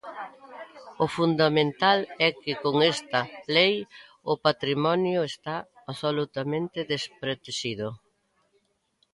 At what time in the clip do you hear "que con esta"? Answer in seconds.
2.41-3.21